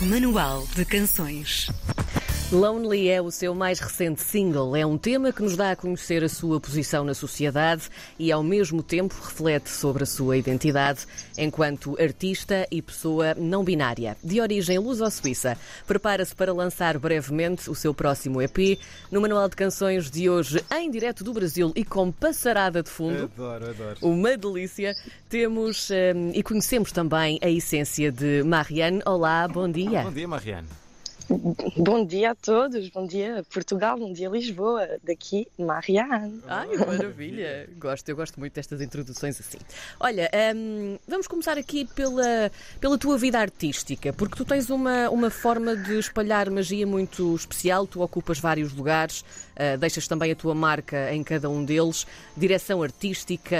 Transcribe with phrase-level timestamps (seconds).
[0.00, 1.68] Manual de Canções.
[2.50, 4.74] Lonely é o seu mais recente single.
[4.74, 8.42] É um tema que nos dá a conhecer a sua posição na sociedade e, ao
[8.42, 11.06] mesmo tempo, reflete sobre a sua identidade
[11.36, 14.16] enquanto artista e pessoa não binária.
[14.24, 18.78] De origem luso-suíça, prepara-se para lançar brevemente o seu próximo EP.
[19.12, 23.24] No Manual de Canções de hoje, em direto do Brasil e com passarada de fundo.
[23.24, 23.98] Adoro, adoro.
[24.00, 24.94] Uma delícia.
[25.28, 29.02] Temos hum, e conhecemos também a essência de Marianne.
[29.04, 30.04] Olá, bom dia.
[30.04, 30.87] Bom dia, Mariana.
[31.76, 36.40] Bom dia a todos, bom dia Portugal, bom dia Lisboa, daqui Marianne.
[36.46, 37.68] Ai, maravilha!
[37.76, 39.58] Gosto, eu gosto muito destas introduções assim.
[40.00, 45.28] Olha, hum, vamos começar aqui pela, pela tua vida artística, porque tu tens uma, uma
[45.28, 50.54] forma de espalhar magia muito especial, tu ocupas vários lugares, uh, deixas também a tua
[50.54, 53.56] marca em cada um deles, direção artística,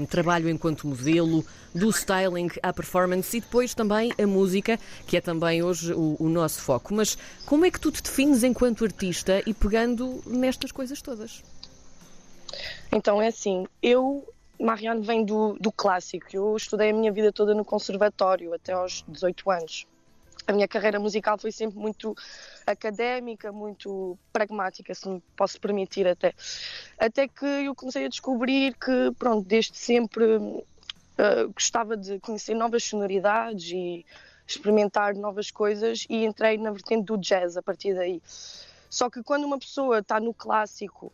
[0.00, 5.20] um, trabalho enquanto modelo, do styling à performance e depois também a música, que é
[5.20, 6.94] também hoje o, o nosso foco.
[6.94, 7.11] Mas
[7.46, 11.42] como é que tu te defines enquanto artista e pegando nestas coisas todas?
[12.92, 14.26] Então é assim, eu,
[14.60, 16.26] Marianne, vem do, do clássico.
[16.32, 19.86] Eu estudei a minha vida toda no conservatório, até aos 18 anos.
[20.46, 22.16] A minha carreira musical foi sempre muito
[22.66, 26.34] académica, muito pragmática, se me posso permitir até.
[26.98, 32.82] Até que eu comecei a descobrir que, pronto, desde sempre uh, gostava de conhecer novas
[32.82, 34.04] sonoridades e
[34.46, 38.22] experimentar novas coisas e entrei na vertente do jazz a partir daí.
[38.90, 41.12] Só que quando uma pessoa está no clássico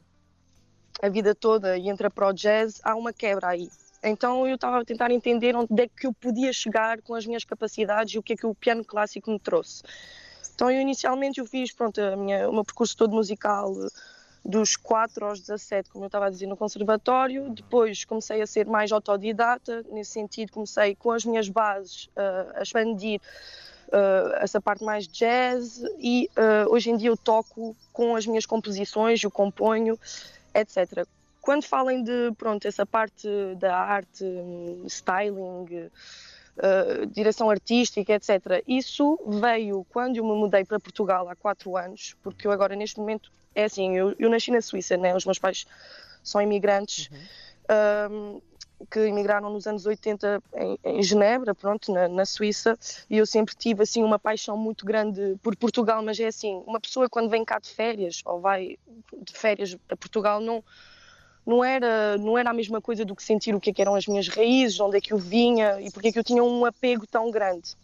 [1.00, 3.70] a vida toda e entra para o jazz, há uma quebra aí.
[4.02, 7.44] Então eu estava a tentar entender onde é que eu podia chegar com as minhas
[7.44, 9.82] capacidades e o que é que o piano clássico me trouxe.
[10.54, 13.74] Então eu inicialmente eu fiz pronto, a minha, o meu percurso todo musical
[14.48, 17.50] dos 4 aos 17, como eu estava a dizer, no conservatório.
[17.50, 22.62] Depois comecei a ser mais autodidata, nesse sentido, comecei com as minhas bases uh, a
[22.62, 23.20] expandir
[23.88, 28.46] uh, essa parte mais jazz e uh, hoje em dia eu toco com as minhas
[28.46, 29.98] composições, eu componho,
[30.54, 31.06] etc.
[31.42, 34.24] Quando falem de pronto, essa parte da arte,
[34.86, 35.90] styling,
[36.58, 38.64] Uh, direção artística, etc.
[38.66, 42.98] Isso veio quando eu me mudei para Portugal há quatro anos, porque eu agora neste
[42.98, 45.14] momento é assim, eu, eu nasci na Suíça, né?
[45.14, 45.66] Os meus pais
[46.22, 47.08] são imigrantes.
[47.10, 48.38] Uhum.
[48.40, 48.40] Um,
[48.90, 52.78] que emigraram nos anos 80 em, em Genebra, pronto, na, na, Suíça,
[53.10, 56.78] e eu sempre tive assim uma paixão muito grande por Portugal, mas é assim, uma
[56.80, 58.78] pessoa quando vem cá de férias ou vai
[59.20, 60.62] de férias a Portugal não
[61.48, 63.94] não era não era a mesma coisa do que sentir o que, é que eram
[63.94, 66.66] as minhas raízes, onde é que eu vinha e porque é que eu tinha um
[66.66, 67.74] apego tão grande.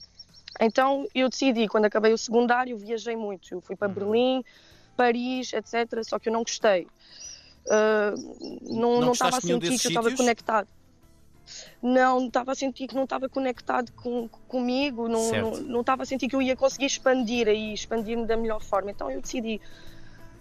[0.60, 3.54] Então eu decidi, quando acabei o secundário, viajei muito.
[3.54, 3.94] Eu fui para uhum.
[3.94, 4.44] Berlim,
[4.94, 6.04] Paris, etc.
[6.04, 6.86] Só que eu não gostei.
[7.66, 10.68] Uh, não, não, estava a sentir que eu estava conectado.
[11.82, 16.06] Não, estava a sentir que não estava conectado com, comigo, não, não, não estava a
[16.06, 18.90] sentir que eu ia conseguir expandir aí, expandir-me da melhor forma.
[18.90, 19.60] Então eu decidi,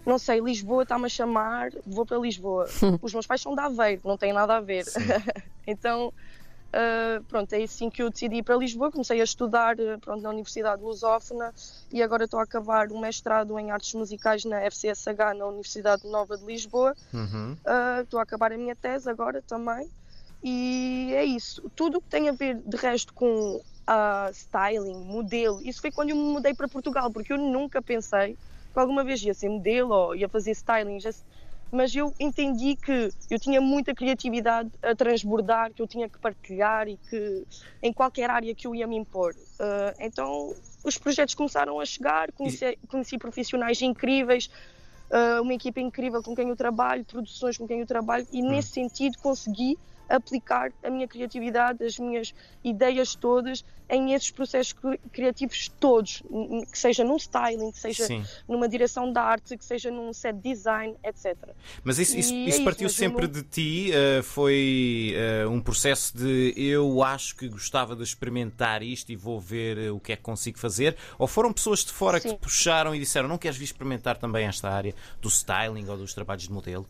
[0.05, 2.67] não sei, Lisboa está-me a chamar, vou para Lisboa.
[3.01, 4.85] Os meus pais são de Aveiro, não tem nada a ver.
[5.65, 6.13] então
[6.73, 10.23] Uh, pronto, é assim que eu decidi ir para Lisboa, comecei a estudar ah, pronto,
[10.23, 11.53] na Universidade Lusófona
[11.91, 16.35] e agora estou a acabar um mestrado em artes musicais na FCSH, na Universidade Nova
[16.35, 16.95] de Lisboa.
[17.13, 17.53] Uhum.
[17.53, 19.87] Uh, estou a acabar a minha tese agora também.
[20.43, 21.69] E é isso.
[21.75, 26.15] Tudo que tem a ver de resto com uh, styling, modelo, isso foi quando eu
[26.15, 28.35] me mudei para Portugal, porque eu nunca pensei
[28.73, 30.97] que alguma vez ia ser modelo ou ia fazer styling.
[31.71, 36.87] Mas eu entendi que eu tinha muita criatividade a transbordar, que eu tinha que partilhar
[36.87, 37.45] e que
[37.81, 39.33] em qualquer área que eu ia me impor.
[39.33, 40.53] Uh, então
[40.83, 44.51] os projetos começaram a chegar, conheci, conheci profissionais incríveis,
[45.09, 48.49] uh, uma equipa incrível com quem eu trabalho, produções com quem eu trabalho e hum.
[48.49, 49.77] nesse sentido consegui
[50.09, 52.33] aplicar a minha criatividade, as minhas
[52.63, 54.73] ideias todas em esses processos
[55.11, 56.23] criativos todos,
[56.71, 58.23] que seja num styling, que seja Sim.
[58.47, 61.35] numa direção da arte, que seja num set design, etc.
[61.83, 63.91] Mas isso, isso, isso é partiu isso, sempre de ti?
[63.91, 65.13] Uh, foi
[65.45, 69.95] uh, um processo de eu acho que gostava de experimentar isto e vou ver uh,
[69.95, 70.95] o que é que consigo fazer?
[71.19, 72.29] Ou foram pessoas de fora Sim.
[72.29, 75.97] que te puxaram e disseram não queres vir experimentar também esta área do styling ou
[75.97, 76.87] dos trabalhos de modelo?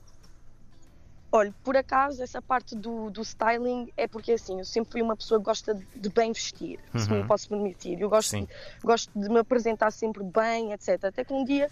[1.36, 5.18] Olha, por acaso, essa parte do, do styling é porque assim, eu sempre fui uma
[5.18, 7.00] pessoa que gosta de bem vestir, uhum.
[7.00, 7.28] se me uhum.
[7.28, 8.00] posso permitir.
[8.00, 8.48] Eu gosto, de,
[8.84, 11.06] gosto de me apresentar sempre bem, etc.
[11.06, 11.72] Até que um dia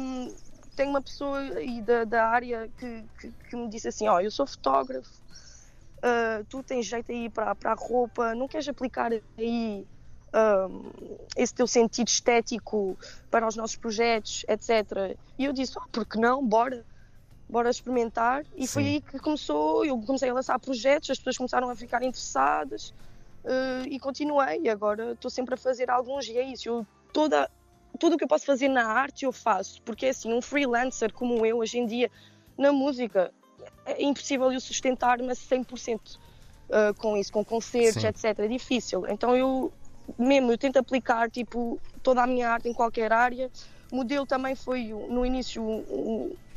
[0.00, 0.34] hum,
[0.74, 4.20] tem uma pessoa aí da, da área que, que, que, me disse assim: Ó, oh,
[4.20, 5.20] eu sou fotógrafo,
[5.98, 9.86] uh, tu tens jeito aí para, para a roupa, não queres aplicar aí
[10.32, 10.90] um,
[11.36, 12.96] esse teu sentido estético
[13.30, 15.14] para os nossos projetos, etc.
[15.38, 16.42] E eu disse: oh, por que não?
[16.42, 16.90] Bora
[17.52, 18.44] bora experimentar.
[18.56, 18.72] E Sim.
[18.72, 22.94] foi aí que começou, eu comecei a lançar projetos, as pessoas começaram a ficar interessadas.
[23.44, 24.62] uh, e continuei.
[24.62, 26.68] E agora estou sempre a fazer alguns e é isso.
[26.68, 27.50] Eu, toda,
[27.98, 31.44] tudo o que eu posso fazer na arte eu faço, porque assim, um freelancer como
[31.44, 32.10] eu hoje em dia,
[32.56, 33.32] na música,
[33.84, 38.08] é impossível eu sustentar-me a 100% uh, com isso, com concertos, Sim.
[38.08, 38.38] etc.
[38.38, 39.06] É difícil.
[39.08, 39.72] Então eu
[40.18, 43.50] mesmo eu tento aplicar tipo toda a minha arte em qualquer área.
[43.90, 45.62] Modelo também foi no início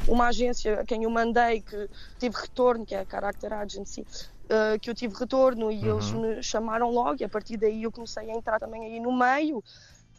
[0.07, 4.79] uma agência a quem eu mandei que tive retorno, que é a Character Agency, uh,
[4.79, 5.95] que eu tive retorno e uhum.
[5.95, 9.11] eles me chamaram logo e a partir daí eu comecei a entrar também aí no
[9.11, 9.63] meio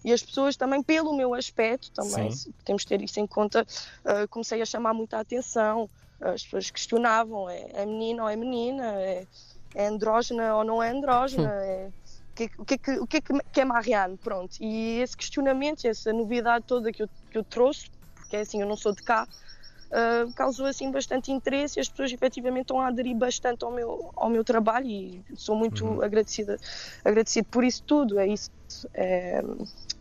[0.05, 2.53] e as pessoas também pelo meu aspecto também Sim.
[2.65, 3.67] temos de ter isso em conta
[4.05, 5.89] uh, comecei a chamar muita atenção
[6.21, 9.27] as pessoas questionavam é, é menina ou é menina é,
[9.75, 11.91] é andrógena ou não é andrógena é
[12.37, 14.19] que, o que, é que, o que, é que é Marianne?
[14.19, 14.59] Pronto.
[14.61, 18.69] E esse questionamento, essa novidade toda que eu, que eu trouxe, porque é assim, eu
[18.69, 19.27] não sou de cá,
[19.91, 24.11] uh, causou assim bastante interesse e as pessoas efetivamente estão a aderir bastante ao meu,
[24.15, 26.03] ao meu trabalho e sou muito uhum.
[26.03, 26.59] agradecida,
[27.05, 28.19] agradecida por isso tudo.
[28.19, 28.51] É isso.
[28.95, 29.43] É,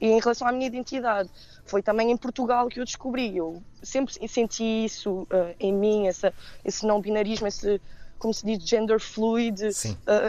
[0.01, 1.29] e em relação à minha identidade,
[1.65, 3.37] foi também em Portugal que eu descobri.
[3.37, 6.33] Eu sempre senti isso uh, em mim, essa,
[6.63, 7.79] esse não binarismo, esse
[8.17, 9.71] como se diz, gender fluid, uh,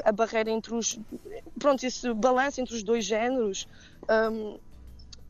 [0.04, 0.98] a barreira entre os.
[1.58, 3.66] Pronto, esse balanço entre os dois géneros.
[4.08, 4.58] Um,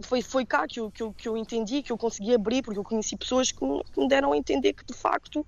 [0.01, 2.79] foi, foi cá que eu, que, eu, que eu entendi, que eu consegui abrir, porque
[2.79, 5.47] eu conheci pessoas que me, que me deram a entender que de facto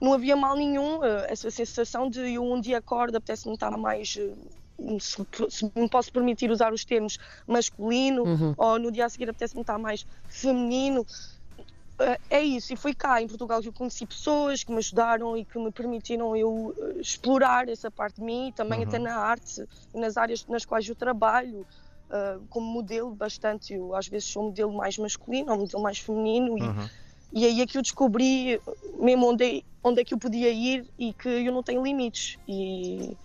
[0.00, 0.98] não havia mal nenhum.
[0.98, 4.16] Uh, essa sensação de eu um dia acordo, apetece-me estar mais.
[4.16, 8.54] Uh, se, se, me posso permitir usar os termos masculino, uhum.
[8.56, 11.02] ou no dia a seguir apetece-me estar mais feminino.
[11.02, 15.36] Uh, é isso, e foi cá em Portugal que eu conheci pessoas que me ajudaram
[15.36, 18.86] e que me permitiram eu explorar essa parte de mim, também uhum.
[18.86, 21.66] até na arte, nas áreas nas quais eu trabalho,
[22.10, 23.74] uh, como modelo bastante.
[23.74, 26.88] Eu às vezes sou um modelo mais masculino, um modelo mais feminino, uhum.
[27.32, 28.60] e, e aí é que eu descobri
[28.98, 32.38] mesmo onde é, onde é que eu podia ir e que eu não tenho limites.
[32.46, 33.16] E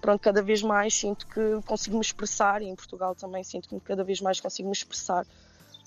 [0.00, 3.80] pronto, cada vez mais sinto que consigo me expressar, e em Portugal também sinto que
[3.80, 5.26] cada vez mais consigo me expressar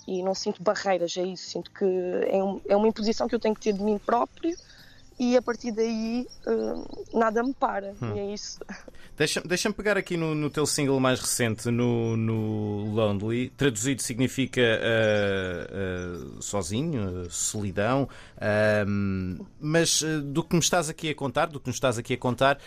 [0.07, 1.50] e não sinto barreiras, é isso.
[1.50, 1.86] Sinto que
[2.27, 4.56] é, um, é uma imposição que eu tenho que ter de mim próprio
[5.21, 7.94] e a partir daí uh, nada me para.
[8.01, 8.15] Hum.
[8.15, 8.59] E é isso.
[9.15, 13.51] Deixa-me deixa pegar aqui no, no, teu single mais recente, no, no Lonely.
[13.51, 18.09] Traduzido significa uh, uh, sozinho, solidão.
[19.59, 22.57] mas do que me estás aqui a contar, do que nos estás aqui a contar,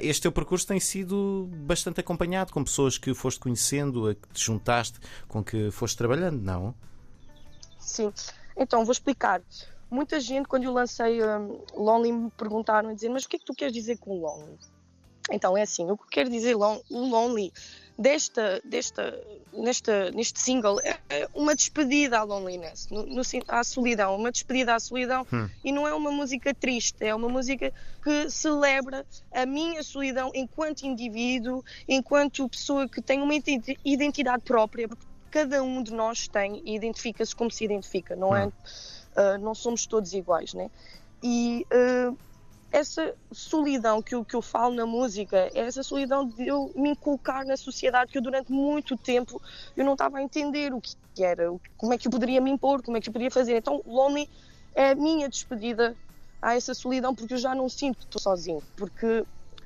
[0.00, 4.42] este teu percurso tem sido bastante acompanhado com pessoas que foste conhecendo, a que te
[4.42, 4.98] juntaste,
[5.28, 6.74] com que foste trabalhando, não?
[7.78, 8.10] Sim.
[8.56, 9.42] Então, vou explicar
[9.90, 13.44] muita gente, quando eu lancei um, Lonely, me perguntaram dizer: Mas o que é que
[13.44, 14.58] tu queres dizer com Lonely?
[15.30, 17.52] Então é assim: o que quero dizer o Lonely
[18.00, 19.22] desta, desta,
[19.52, 24.74] nesta, neste single é, é uma despedida à loneliness, no, no, à solidão, uma despedida
[24.74, 25.26] à solidão.
[25.30, 25.48] Hum.
[25.62, 27.72] E não é uma música triste, é uma música
[28.02, 33.34] que celebra a minha solidão enquanto indivíduo, enquanto pessoa que tem uma
[33.84, 38.46] identidade própria, porque cada um de nós tem e identifica-se como se identifica, não é?
[38.46, 38.48] hum.
[38.48, 38.99] é?
[39.16, 40.70] Uh, não somos todos iguais, né?
[41.22, 42.16] E uh,
[42.72, 46.90] essa solidão que eu, que eu falo na música é essa solidão de eu me
[46.90, 49.40] inculcar na sociedade que eu durante muito tempo
[49.76, 52.82] eu não estava a entender o que era, como é que eu poderia me impor,
[52.82, 53.56] como é que eu poderia fazer.
[53.56, 54.28] Então, Lonely
[54.74, 55.96] é a minha despedida
[56.40, 59.24] a essa solidão porque eu já não sinto que estou sozinho, porque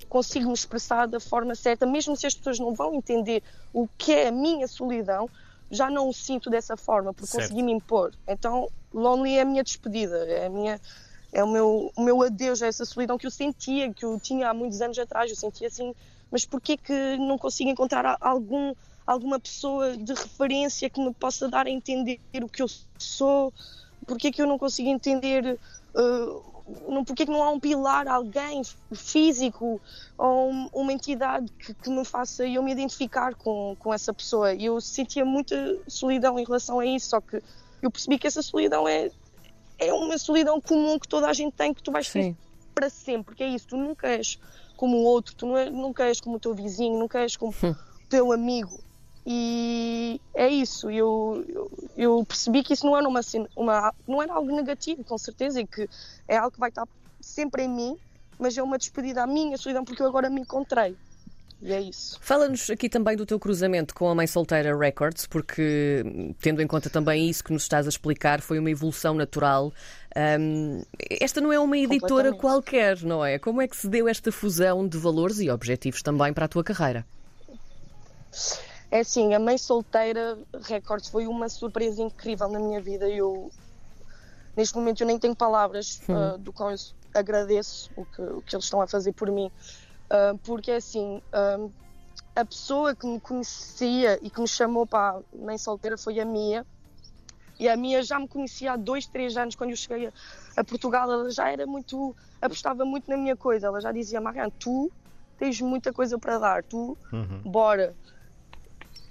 [0.08, 3.42] consigo me expressar da forma certa, mesmo se as pessoas não vão entender
[3.72, 5.28] o que é a minha solidão,
[5.74, 7.48] já não o sinto dessa forma, porque certo.
[7.48, 8.12] consegui me impor.
[8.26, 10.80] Então, Lonely é a minha despedida, é a minha
[11.34, 14.48] é o meu, o meu adeus a essa solidão que eu sentia, que eu tinha
[14.48, 15.28] há muitos anos atrás.
[15.28, 15.92] Eu sentia assim,
[16.30, 18.72] mas porquê que não consigo encontrar algum,
[19.04, 23.52] alguma pessoa de referência que me possa dar a entender o que eu sou?
[24.06, 25.58] Porquê que eu não consigo entender.
[25.92, 26.53] Uh,
[26.88, 28.62] não, porquê que não há um pilar, alguém
[28.94, 29.80] físico
[30.16, 34.54] ou uma entidade que, que, me faça eu me identificar com, com essa pessoa?
[34.54, 37.42] E eu sentia muita solidão em relação a isso, só que
[37.82, 39.10] eu percebi que essa solidão é,
[39.78, 42.34] é uma solidão comum que toda a gente tem, que tu vais ter
[42.74, 44.38] para sempre, porque é isso, tu nunca és
[44.76, 47.70] como o outro, tu é, nunca és como o teu vizinho, nunca és como hum.
[47.70, 48.83] o teu amigo.
[49.26, 53.20] E é isso, eu, eu, eu, percebi que isso não era, uma,
[53.56, 55.88] uma, não era algo negativo, com certeza, e que
[56.28, 56.86] é algo que vai estar
[57.20, 57.96] sempre em mim,
[58.38, 60.94] mas é uma despedida à minha solidão, porque eu agora me encontrei.
[61.62, 62.18] E é isso.
[62.20, 66.04] Fala-nos aqui também do teu cruzamento com a Mãe Solteira Records, porque,
[66.38, 69.72] tendo em conta também isso que nos estás a explicar, foi uma evolução natural.
[70.38, 73.38] Um, esta não é uma editora qualquer, não é?
[73.38, 76.62] Como é que se deu esta fusão de valores e objetivos também para a tua
[76.62, 77.06] carreira?
[78.94, 83.08] É assim, a Mãe Solteira Records foi uma surpresa incrível na minha vida.
[83.08, 83.50] Eu,
[84.56, 86.76] neste momento, eu nem tenho palavras uh, do qual eu
[87.12, 89.50] agradeço o que, o que eles estão a fazer por mim.
[90.08, 91.72] Ah, porque é assim, uh,
[92.36, 96.24] a pessoa que me conhecia e que me chamou para a mãe solteira foi a
[96.24, 96.64] Mia.
[97.58, 100.12] E a Mia já me conhecia há dois, três anos, quando eu cheguei a,
[100.56, 101.10] a Portugal.
[101.10, 102.14] Ela já era muito.
[102.40, 103.66] apostava muito na minha coisa.
[103.66, 104.88] Ela já dizia: Mariana, tu
[105.36, 107.42] tens muita coisa para dar, tu, uhum.
[107.44, 107.96] bora.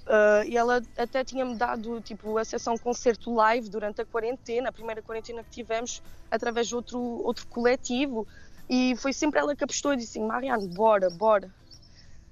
[0.05, 4.71] Uh, e ela até tinha-me dado tipo, a sessão concerto live durante a quarentena, a
[4.71, 8.27] primeira quarentena que tivemos, através de outro, outro coletivo.
[8.69, 11.49] E foi sempre ela que apostou e disse: Mariana, bora, bora.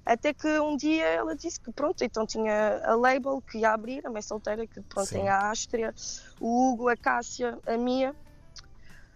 [0.04, 4.04] Até que um dia ela disse que pronto, então tinha a label que ia abrir,
[4.04, 5.20] a mãe solteira, que pronto, Sim.
[5.20, 5.94] tem a Ástria,
[6.40, 8.14] o Hugo, a Cássia, a Mia.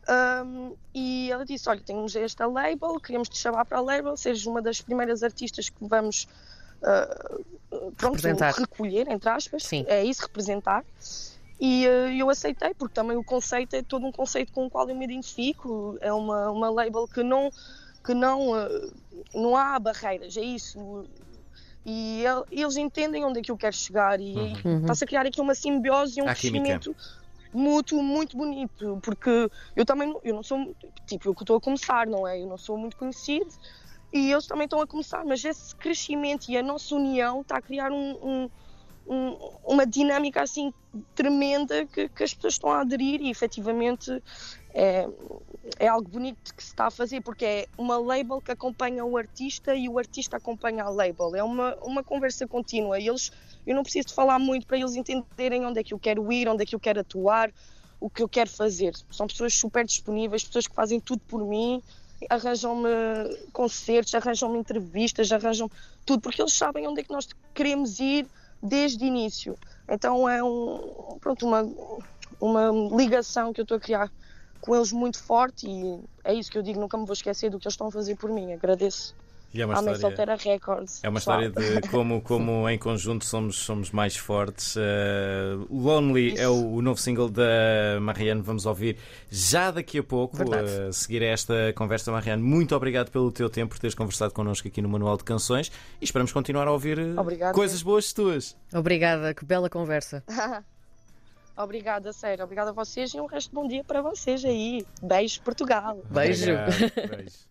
[0.08, 4.46] Um, e ela disse: Olha, temos esta label, queremos te chamar para a label, seres
[4.46, 6.28] uma das primeiras artistas que vamos
[6.82, 8.20] uh, pronto,
[8.58, 9.64] recolher, entre aspas.
[9.64, 9.84] Sim.
[9.88, 10.84] É isso, representar.
[11.58, 14.88] E uh, eu aceitei, porque também o conceito é todo um conceito com o qual
[14.88, 15.96] eu me identifico.
[16.00, 17.50] É uma, uma label que não
[18.06, 18.88] que não, eh,
[19.34, 21.04] não há barreiras, é isso.
[21.84, 24.80] E eles entendem onde é que eu quero chegar e uhum.
[24.80, 26.94] está-se a criar aqui uma simbiose e um crescimento
[27.52, 30.74] mútuo muito bonito, porque eu também eu não sou,
[31.06, 32.40] tipo, eu que estou a começar, não é?
[32.40, 33.48] Eu não sou muito conhecido
[34.16, 37.62] e eles também estão a começar, mas esse crescimento e a nossa união está a
[37.62, 38.50] criar um, um,
[39.06, 40.72] um, uma dinâmica assim
[41.14, 44.22] tremenda que, que, as pessoas estão a aderir e efetivamente
[44.72, 45.08] é,
[45.78, 49.16] é algo bonito que se está a fazer porque é uma label que acompanha o
[49.16, 51.34] artista e o artista acompanha a label.
[51.34, 52.98] É uma, uma conversa contínua.
[52.98, 53.30] Eles,
[53.66, 56.62] eu não preciso falar muito para eles entenderem onde é que eu quero ir, onde
[56.62, 57.52] é que eu quero atuar,
[58.00, 58.94] o que eu quero fazer.
[59.10, 61.82] São pessoas super disponíveis, pessoas que fazem tudo por mim,
[62.30, 62.88] arranjam-me
[63.52, 65.70] concertos, arranjam-me entrevistas, arranjam
[66.04, 68.26] tudo, porque eles sabem onde é que nós queremos ir
[68.62, 69.58] desde o início.
[69.88, 71.68] Então é um, pronto, uma,
[72.40, 74.10] uma ligação que eu estou a criar
[74.60, 77.58] com eles muito forte e é isso que eu digo, nunca me vou esquecer do
[77.58, 79.14] que eles estão a fazer por mim, agradeço.
[79.56, 81.00] E é uma história, Solteira Records.
[81.02, 84.76] É uma história de como, como em conjunto somos, somos mais fortes.
[84.76, 86.42] Uh, Lonely Isso.
[86.42, 88.98] é o, o, novo single da Marianne, vamos ouvir
[89.30, 90.36] já daqui a pouco.
[90.42, 92.42] Uh, seguir esta conversa, Marianne.
[92.42, 96.04] Muito obrigado pelo teu tempo, por teres conversado connosco aqui no Manual de Canções e
[96.04, 98.54] esperamos continuar a ouvir eh, Obrigada, coisas boas tuas.
[98.74, 100.22] Obrigada, que bela conversa.
[101.56, 102.44] Obrigada, sério.
[102.44, 104.84] Obrigada a vocês e um resto de bom dia para vocês aí.
[105.02, 105.98] Beijo, Portugal.
[106.10, 106.52] Beijo.
[106.52, 107.36] Obrigado, beijo.